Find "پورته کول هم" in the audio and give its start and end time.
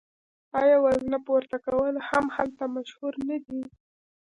1.25-2.25